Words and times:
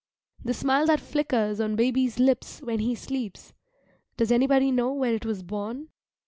The 0.43 0.55
smile 0.55 0.87
that 0.87 0.99
flickers 0.99 1.61
on 1.61 1.75
baby's 1.75 2.17
lips 2.17 2.59
when 2.63 2.79
he 2.79 2.95
sleeps 2.95 3.53
does 4.17 4.31
anybody 4.31 4.71
know 4.71 4.91
where 4.93 5.13
it 5.13 5.27
was 5.27 5.43
born? 5.43 5.89